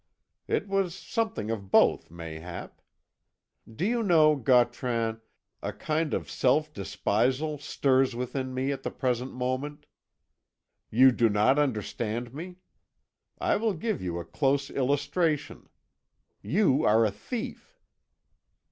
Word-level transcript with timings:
It 0.47 0.67
was 0.67 0.95
something 0.97 1.51
of 1.51 1.69
both, 1.69 2.09
mayhap. 2.09 2.81
Do 3.71 3.85
you 3.85 4.01
know, 4.01 4.35
Gautran, 4.35 5.21
a 5.61 5.71
kind 5.73 6.15
of 6.15 6.27
self 6.27 6.73
despisal 6.73 7.59
stirs 7.59 8.15
within 8.15 8.51
me 8.51 8.71
at 8.71 8.81
the 8.81 8.89
present 8.89 9.31
moment? 9.31 9.85
You 10.89 11.11
do 11.11 11.29
not 11.29 11.59
understand 11.59 12.33
me? 12.33 12.55
I 13.39 13.57
will 13.57 13.75
give 13.75 14.01
you 14.01 14.17
a 14.17 14.25
close 14.25 14.71
illustration. 14.71 15.69
You 16.41 16.83
are 16.83 17.05
a 17.05 17.11
thief." 17.11 17.79